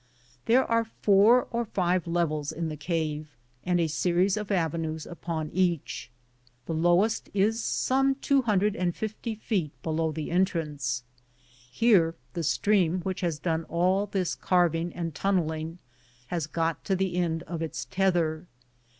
There 0.47 0.65
are 0.65 0.83
four 1.03 1.47
or 1.51 1.63
five 1.63 2.07
levels 2.07 2.51
in 2.51 2.69
the 2.69 2.75
cave, 2.75 3.27
and 3.63 3.79
a 3.79 3.85
series 3.85 4.35
of 4.35 4.49
avenues 4.51 5.05
upon 5.05 5.51
each. 5.53 6.09
The 6.65 6.73
lowest 6.73 7.29
is 7.35 7.63
some 7.63 8.15
two 8.15 8.41
hundred 8.41 8.75
and 8.75 8.95
fifty 8.95 9.35
feet 9.35 9.69
below 9.83 10.11
the 10.11 10.31
en 10.31 10.45
trance. 10.45 11.03
Here 11.71 12.15
the 12.33 12.41
stream 12.41 13.01
which 13.01 13.21
has 13.21 13.37
done 13.37 13.63
all 13.65 14.07
this 14.07 14.33
carving 14.33 14.91
and 14.95 15.13
tunneling 15.13 15.77
has 16.29 16.47
got 16.47 16.83
to 16.85 16.95
the 16.95 17.17
end 17.17 17.43
of 17.43 17.61
its 17.61 17.85
tether. 17.85 18.47